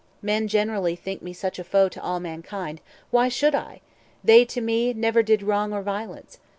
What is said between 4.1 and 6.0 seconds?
they to me Never did wrong or